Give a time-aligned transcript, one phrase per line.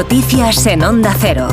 [0.00, 1.46] Noticias en Onda Cero.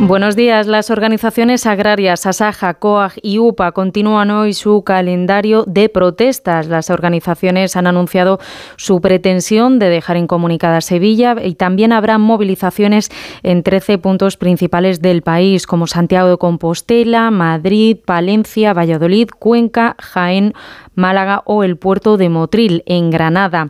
[0.00, 0.66] Buenos días.
[0.66, 6.66] Las organizaciones agrarias Asaja, COAG y UPA continúan hoy su calendario de protestas.
[6.66, 8.40] Las organizaciones han anunciado
[8.74, 13.10] su pretensión de dejar incomunicada Sevilla y también habrá movilizaciones
[13.44, 20.52] en 13 puntos principales del país, como Santiago de Compostela, Madrid, Palencia, Valladolid, Cuenca, Jaén,
[20.96, 23.68] Málaga o el puerto de Motril, en Granada.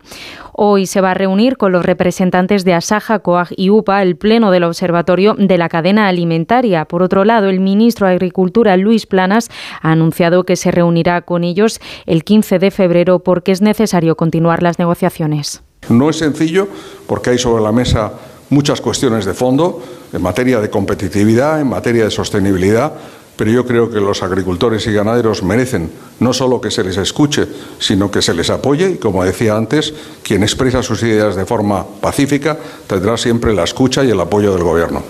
[0.55, 4.51] Hoy se va a reunir con los representantes de Asaja, COAG y UPA el Pleno
[4.51, 6.85] del Observatorio de la Cadena Alimentaria.
[6.85, 9.49] Por otro lado, el ministro de Agricultura, Luis Planas,
[9.81, 14.63] ha anunciado que se reunirá con ellos el 15 de febrero porque es necesario continuar
[14.63, 15.63] las negociaciones.
[15.89, 16.69] No es sencillo
[17.07, 18.13] porque hay sobre la mesa
[18.51, 19.83] muchas cuestiones de fondo
[20.13, 22.93] en materia de competitividad, en materia de sostenibilidad
[23.37, 27.47] pero yo creo que los agricultores y ganaderos merecen no solo que se les escuche,
[27.79, 31.85] sino que se les apoye y, como decía antes, quien expresa sus ideas de forma
[32.01, 35.03] pacífica tendrá siempre la escucha y el apoyo del Gobierno.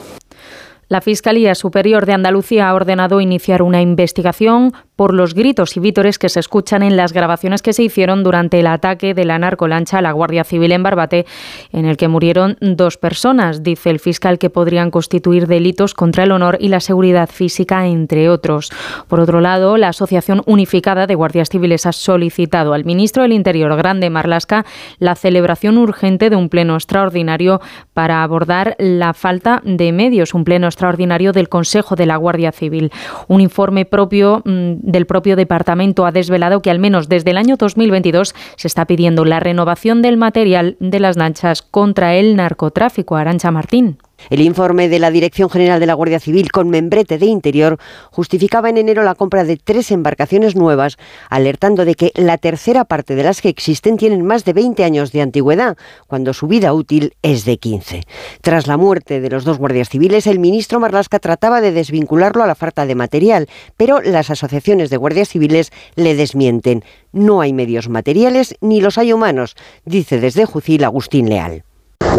[0.93, 6.17] La Fiscalía Superior de Andalucía ha ordenado iniciar una investigación por los gritos y vítores
[6.17, 9.99] que se escuchan en las grabaciones que se hicieron durante el ataque de la narcolancha
[9.99, 11.27] a la Guardia Civil en Barbate,
[11.73, 13.65] en el que murieron dos personas.
[13.65, 18.29] Dice el fiscal que podrían constituir delitos contra el honor y la seguridad física, entre
[18.29, 18.71] otros.
[19.09, 23.75] Por otro lado, la Asociación Unificada de Guardias Civiles ha solicitado al ministro del Interior,
[23.75, 24.65] Grande Marlasca,
[25.01, 27.61] la celebración urgente de un pleno extraordinario
[27.93, 32.93] para abordar la falta de medios, un pleno extraordinario del Consejo de la Guardia Civil.
[33.27, 37.57] Un informe propio mm, del propio departamento ha desvelado que al menos desde el año
[37.57, 43.17] 2022 se está pidiendo la renovación del material de las lanchas contra el narcotráfico.
[43.17, 43.99] Arancha Martín.
[44.31, 47.79] El informe de la Dirección General de la Guardia Civil con membrete de Interior
[48.11, 50.97] justificaba en enero la compra de tres embarcaciones nuevas,
[51.29, 55.13] alertando de que la tercera parte de las que existen tienen más de 20 años
[55.13, 58.03] de antigüedad, cuando su vida útil es de 15.
[58.41, 62.47] Tras la muerte de los dos guardias civiles, el ministro Marlasca trataba de desvincularlo a
[62.47, 66.85] la falta de material, pero las asociaciones de guardias civiles le desmienten.
[67.13, 71.65] No hay medios materiales ni los hay humanos, dice desde Jucil Agustín Leal.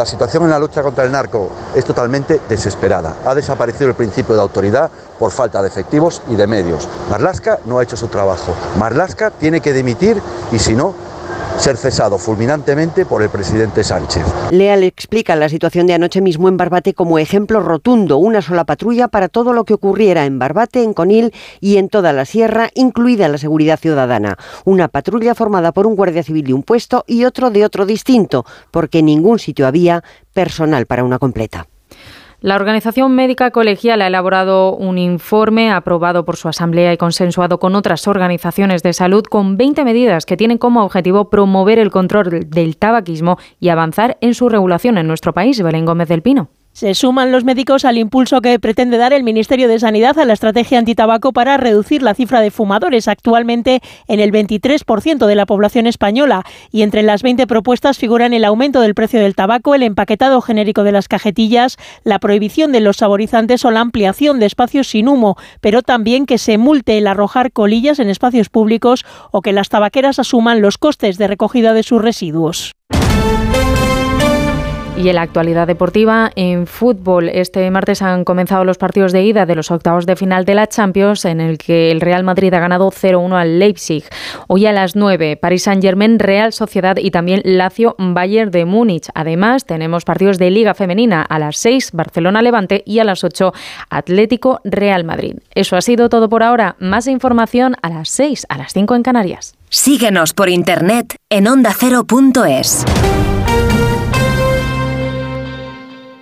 [0.03, 3.15] La situación en la lucha contra el narco es totalmente desesperada.
[3.25, 6.89] Ha desaparecido el principio de autoridad por falta de efectivos y de medios.
[7.09, 8.53] Marlasca no ha hecho su trabajo.
[8.77, 10.21] Marlasca tiene que dimitir
[10.51, 10.93] y si no,
[11.57, 14.23] ser cesado fulminantemente por el presidente Sánchez.
[14.51, 19.07] Leal explica la situación de anoche mismo en Barbate como ejemplo rotundo, una sola patrulla
[19.07, 23.27] para todo lo que ocurriera en Barbate, en Conil y en toda la sierra, incluida
[23.27, 24.37] la seguridad ciudadana.
[24.65, 28.45] Una patrulla formada por un guardia civil de un puesto y otro de otro distinto,
[28.71, 30.03] porque en ningún sitio había
[30.33, 31.67] personal para una completa.
[32.43, 37.73] La Organización Médica Colegial ha elaborado un informe aprobado por su asamblea y consensuado con
[37.73, 42.75] otras organizaciones de salud con 20 medidas que tienen como objetivo promover el control del
[42.75, 45.63] tabaquismo y avanzar en su regulación en nuestro país.
[45.63, 46.49] Belén Gómez del Pino.
[46.73, 50.33] Se suman los médicos al impulso que pretende dar el Ministerio de Sanidad a la
[50.33, 55.85] estrategia antitabaco para reducir la cifra de fumadores, actualmente en el 23% de la población
[55.85, 56.43] española.
[56.71, 60.83] Y entre las 20 propuestas figuran el aumento del precio del tabaco, el empaquetado genérico
[60.83, 65.37] de las cajetillas, la prohibición de los saborizantes o la ampliación de espacios sin humo,
[65.61, 70.17] pero también que se multe el arrojar colillas en espacios públicos o que las tabaqueras
[70.17, 72.73] asuman los costes de recogida de sus residuos.
[74.95, 79.47] Y en la actualidad deportiva, en fútbol, este martes han comenzado los partidos de ida
[79.47, 82.59] de los octavos de final de la Champions, en el que el Real Madrid ha
[82.59, 84.03] ganado 0-1 al Leipzig.
[84.47, 89.09] Hoy a las 9, París Saint-Germain, Real Sociedad y también Lazio Bayern de Múnich.
[89.15, 93.51] Además, tenemos partidos de Liga Femenina a las 6, Barcelona Levante y a las 8,
[93.89, 95.37] Atlético Real Madrid.
[95.55, 96.75] Eso ha sido todo por ahora.
[96.79, 99.55] Más información a las 6, a las 5 en Canarias.
[99.69, 102.85] Síguenos por internet en ondacero.es.